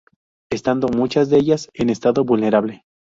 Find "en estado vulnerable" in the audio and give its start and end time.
1.75-2.85